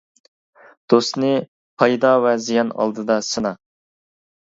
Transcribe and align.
دوستنى 0.93 1.29
پايدا 1.81 2.13
ۋە 2.23 2.31
زىيان 2.45 2.73
ئالدىدا 2.79 3.19
سىنا. 3.29 3.53